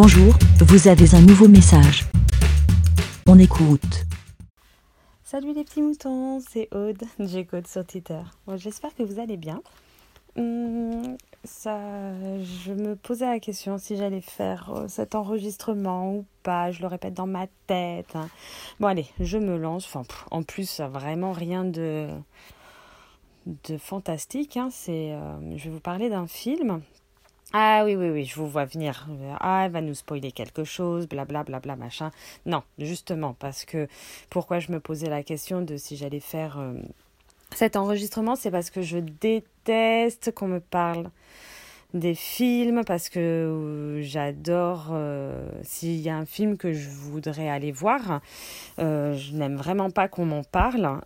[0.00, 2.04] Bonjour, vous avez un nouveau message.
[3.26, 4.04] On écoute.
[5.24, 8.20] Salut les petits moutons, c'est Aude, j'écoute sur Twitter.
[8.54, 9.60] J'espère que vous allez bien.
[10.36, 11.80] Hum, ça,
[12.44, 16.70] je me posais la question si j'allais faire euh, cet enregistrement ou pas.
[16.70, 18.14] Je le répète dans ma tête.
[18.14, 18.28] hein.
[18.78, 19.92] Bon allez, je me lance.
[20.30, 22.08] En plus, vraiment rien de
[23.80, 24.56] fantastique.
[24.56, 24.68] hein.
[24.90, 26.82] Euh, je vais vous parler d'un film.
[27.54, 29.06] Ah oui, oui, oui, je vous vois venir.
[29.40, 32.10] Ah, elle va nous spoiler quelque chose, blablabla, bla, bla, machin.
[32.44, 33.88] Non, justement, parce que
[34.28, 36.74] pourquoi je me posais la question de si j'allais faire euh,
[37.54, 41.10] cet enregistrement, c'est parce que je déteste qu'on me parle
[41.94, 47.48] des films, parce que euh, j'adore, euh, s'il y a un film que je voudrais
[47.48, 48.20] aller voir,
[48.76, 51.00] je n'aime vraiment pas qu'on m'en parle.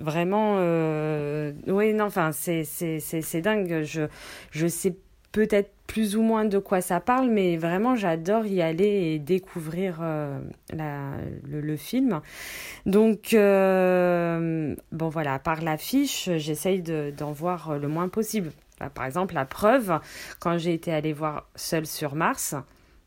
[0.00, 3.82] Vraiment, euh, oui, non, enfin, c'est, dingue.
[3.82, 4.02] Je,
[4.50, 4.96] je sais
[5.32, 9.98] peut-être plus ou moins de quoi ça parle, mais vraiment, j'adore y aller et découvrir
[10.00, 10.38] euh,
[10.72, 11.12] la,
[11.48, 12.20] le, film.
[12.86, 18.52] Donc, euh, bon, voilà, par l'affiche, j'essaye de, d'en voir le moins possible.
[18.78, 20.00] Bah, Par exemple, la preuve,
[20.38, 22.54] quand j'ai été allée voir Seul sur Mars,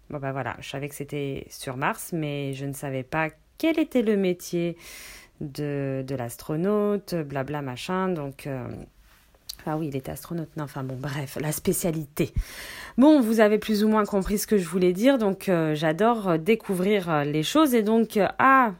[0.09, 3.79] bon, bah voilà, je savais que c'était sur Mars, mais je ne savais pas quel
[3.79, 4.75] était le métier
[5.41, 8.09] de, de l'astronaute, blabla machin.
[8.09, 8.67] Donc, euh,
[9.65, 10.55] ah oui, il était astronaute.
[10.57, 12.33] Non, enfin bon, bref, la spécialité.
[12.97, 15.17] Bon, vous avez plus ou moins compris ce que je voulais dire.
[15.17, 17.73] Donc, euh, j'adore euh, découvrir les choses.
[17.73, 18.73] Et donc, ah,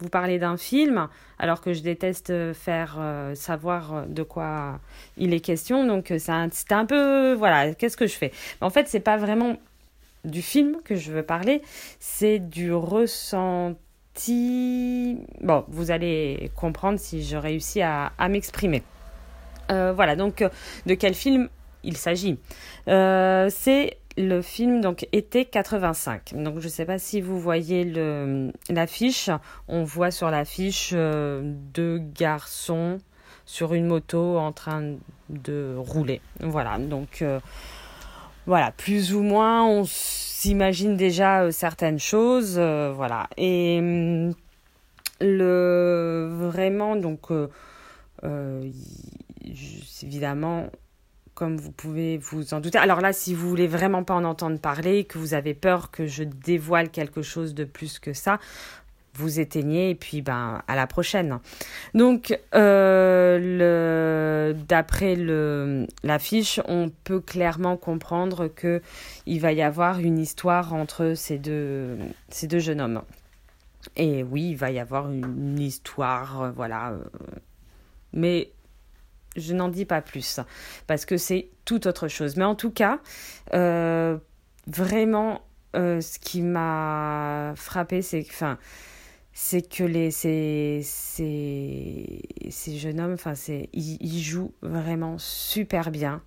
[0.00, 2.98] vous parlez d'un film, alors que je déteste faire
[3.34, 4.80] savoir de quoi
[5.16, 5.86] il est question.
[5.86, 8.32] Donc, c'est un peu, voilà, qu'est-ce que je fais?
[8.60, 9.56] En fait, c'est pas vraiment
[10.24, 11.62] du film que je veux parler,
[12.00, 13.78] c'est du ressenti.
[15.40, 18.82] Bon, vous allez comprendre si je réussis à, m'exprimer.
[19.70, 20.50] Euh, voilà, donc euh,
[20.86, 21.48] de quel film
[21.82, 22.38] il s'agit?
[22.88, 26.34] Euh, C'est le film donc été 85.
[26.36, 27.84] Donc je sais pas si vous voyez
[28.70, 29.30] l'affiche.
[29.66, 32.98] On voit sur l'affiche deux garçons
[33.46, 34.94] sur une moto en train
[35.28, 36.20] de rouler.
[36.40, 37.24] Voilà, donc
[38.46, 43.28] voilà, plus ou moins on s'imagine déjà euh, certaines choses, euh, voilà.
[43.36, 44.34] Et hum,
[45.20, 48.70] le vraiment donc euh,
[50.02, 50.68] évidemment
[51.34, 52.78] comme vous pouvez vous en douter.
[52.78, 56.06] Alors là, si vous voulez vraiment pas en entendre parler, que vous avez peur que
[56.06, 58.38] je dévoile quelque chose de plus que ça,
[59.16, 61.38] vous éteignez et puis ben à la prochaine.
[61.94, 65.16] Donc euh, d'après
[66.02, 68.82] l'affiche, on peut clairement comprendre que
[69.26, 71.98] il va y avoir une histoire entre ces deux
[72.40, 73.02] jeunes hommes.
[73.96, 76.92] Et oui, il va y avoir une histoire, euh, voilà.
[76.92, 77.04] euh,
[78.12, 78.50] mais
[79.36, 80.40] je n'en dis pas plus
[80.86, 82.36] parce que c'est tout autre chose.
[82.36, 83.00] Mais en tout cas,
[84.66, 85.42] vraiment,
[85.74, 88.58] ce qui m'a frappé, c'est que, enfin,
[89.34, 93.34] c'est que les ces, ces, jeunes hommes, enfin,
[93.72, 96.22] ils, ils jouent vraiment super bien.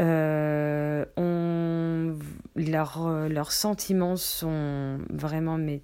[0.00, 2.18] Euh, on,
[2.56, 5.82] leurs euh, leurs sentiments sont vraiment mais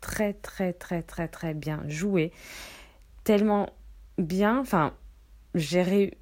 [0.00, 2.32] très très très très très bien joués,
[3.24, 3.70] tellement
[4.18, 4.58] bien.
[4.58, 4.92] Enfin,
[5.54, 6.12] j'ai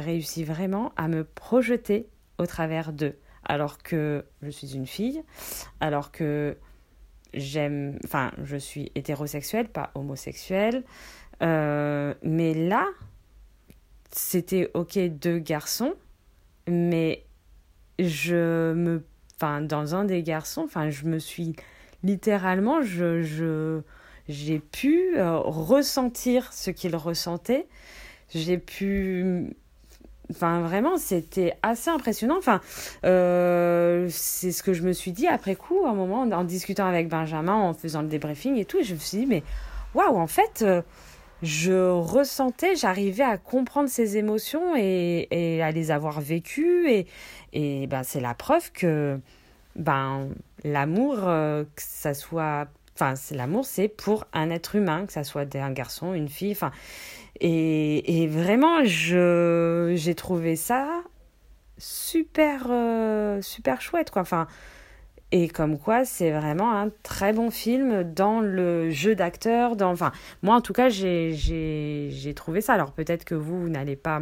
[0.00, 2.08] réussi vraiment à me projeter
[2.38, 5.22] au travers d'eux, alors que je suis une fille,
[5.78, 6.56] alors que
[7.34, 10.84] j'aime, enfin, je suis hétérosexuelle, pas homosexuelle,
[11.42, 12.86] Euh, mais là,
[14.10, 15.94] c'était ok deux garçons,
[16.68, 17.24] mais
[17.98, 19.02] je me,
[19.36, 21.54] enfin, dans un des garçons, enfin, je me suis
[22.02, 23.80] littéralement, je, je,
[24.28, 27.66] j'ai pu euh, ressentir ce qu'il ressentait.
[28.34, 29.56] J'ai pu
[30.30, 32.38] enfin vraiment c'était assez impressionnant.
[32.38, 32.60] Enfin
[33.04, 37.08] euh, c'est ce que je me suis dit après coup un moment en discutant avec
[37.08, 39.42] Benjamin en faisant le débriefing et tout je me suis dit mais
[39.94, 40.82] waouh en fait euh,
[41.42, 46.90] je ressentais j'arrivais à comprendre ses émotions et, et à les avoir vécues.
[46.90, 47.06] Et,
[47.52, 49.18] et ben c'est la preuve que
[49.76, 50.28] ben
[50.64, 52.68] l'amour euh, que ça soit
[53.00, 56.72] enfin l'amour c'est pour un être humain que ça soit un garçon une fille enfin
[57.40, 61.02] et, et vraiment, je, j'ai trouvé ça
[61.78, 64.22] super, euh, super chouette, quoi.
[64.22, 64.46] Enfin,
[65.32, 69.76] et comme quoi, c'est vraiment un très bon film dans le jeu d'acteur.
[69.76, 70.12] Dans, enfin,
[70.42, 72.74] moi, en tout cas, j'ai, trouvé ça.
[72.74, 74.20] Alors, peut-être que vous n'allez pas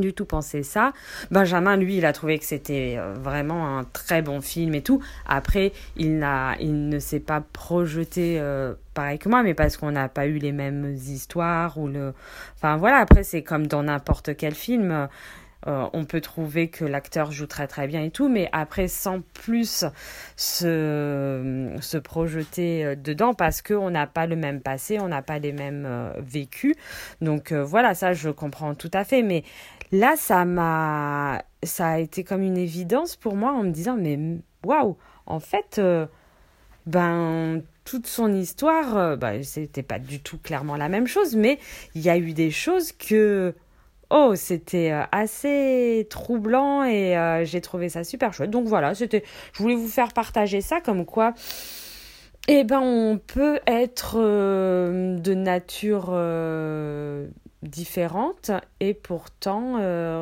[0.00, 0.92] du tout penser ça.
[1.30, 5.02] Benjamin, lui, il a trouvé que c'était euh, vraiment un très bon film et tout.
[5.26, 9.92] Après, il, n'a, il ne s'est pas projeté euh, pareil que moi, mais parce qu'on
[9.92, 12.14] n'a pas eu les mêmes histoires ou le.
[12.56, 14.90] Enfin voilà, après, c'est comme dans n'importe quel film.
[15.66, 19.22] euh, on peut trouver que l'acteur joue très très bien et tout, mais après sans
[19.22, 19.86] plus
[20.36, 26.12] se, projeter dedans parce qu'on n'a pas le même passé, on n'a pas les mêmes
[26.18, 26.74] vécus.
[27.22, 29.22] Donc voilà, ça je comprends tout à fait.
[29.22, 29.42] Mais
[29.98, 34.18] là, ça m'a, ça a été comme une évidence pour moi en me disant mais
[34.64, 34.96] waouh,
[35.26, 35.80] en fait,
[36.86, 41.58] ben toute son histoire, ben, c'était pas du tout clairement la même chose, mais
[41.94, 43.54] il y a eu des choses que
[44.10, 48.50] Oh, c'était euh, assez troublant et euh, j'ai trouvé ça super chouette.
[48.50, 51.34] Donc voilà, c'était, je voulais vous faire partager ça comme quoi,
[52.48, 56.10] eh ben, on peut être euh, de nature
[57.64, 58.50] différente
[58.80, 59.74] et pourtant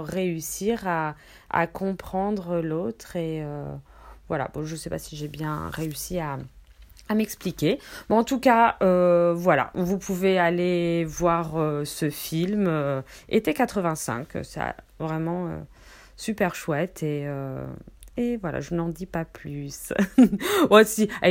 [0.04, 1.14] réussir à,
[1.50, 3.44] à comprendre l'autre et
[4.28, 4.48] voilà.
[4.54, 6.38] Bon, je sais pas si j'ai bien réussi à
[7.08, 7.78] à m'expliquer.
[8.08, 13.54] Bon, en tout cas, euh, voilà, vous pouvez aller voir euh, ce film, euh, été
[13.54, 14.60] 85, c'est
[14.98, 15.50] vraiment
[16.16, 17.26] super chouette et,
[18.16, 19.92] et voilà, je n'en dis pas plus.
[20.70, 20.84] ouais,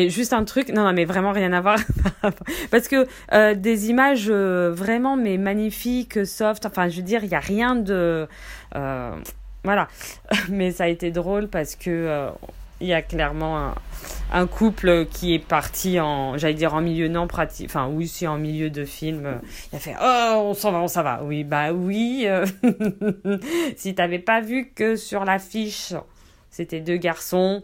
[0.10, 1.80] juste un truc, non, non, mais vraiment rien à voir,
[2.72, 3.07] parce que
[3.54, 8.28] des images vraiment, mais magnifiques, soft, enfin, je veux dire, il n'y a rien de...
[9.63, 9.88] voilà,
[10.50, 12.31] mais ça a été drôle parce que
[12.81, 13.74] il y a clairement
[14.34, 18.27] un, couple qui est parti en, j'allais dire en milieu non pratique, enfin oui, c'est
[18.27, 19.39] en milieu de film.
[19.72, 21.22] Il a fait oh on s'en va, on s'en va.
[21.24, 22.25] Oui bah oui.
[22.25, 22.45] Euh,
[23.77, 25.94] si t'avais pas vu que sur l'affiche
[26.51, 27.63] c'était deux garçons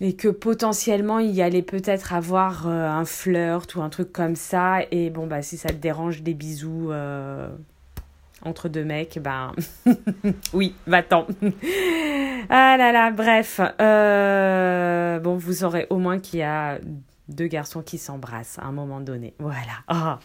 [0.00, 4.36] et que potentiellement il y allait peut-être avoir euh, un flirt ou un truc comme
[4.36, 6.90] ça et bon bah si ça te dérange des bisous.
[6.90, 7.48] Euh,
[8.42, 9.52] entre deux mecs, ben
[10.52, 11.26] oui, va-t'en.
[12.48, 13.60] ah là là, bref.
[13.80, 16.78] Euh, bon, vous saurez au moins qu'il y a
[17.28, 19.34] deux garçons qui s'embrassent à un moment donné.
[19.40, 19.58] Voilà.
[19.88, 20.20] Ah.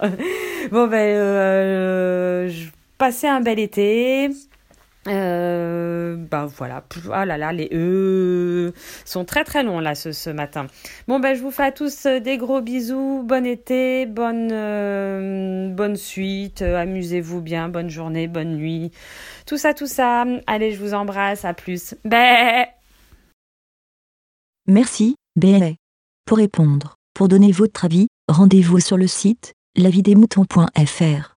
[0.72, 2.52] Bon, ben,
[3.00, 4.30] passez un bel été.
[5.08, 8.74] Euh, ben voilà, ah là là, les E
[9.04, 10.68] sont très très longs là ce, ce matin.
[11.08, 15.70] Bon ben je vous fais à tous euh, des gros bisous, bon été, bonne euh,
[15.70, 18.92] bonne suite, amusez-vous bien, bonne journée, bonne nuit,
[19.46, 20.26] tout ça tout ça.
[20.48, 21.96] Allez, je vous embrasse, à plus.
[22.06, 22.66] Bé
[24.68, 25.76] Merci, Bé.
[26.26, 31.33] Pour répondre, pour donner votre avis, rendez-vous sur le site lavidemouton.fr.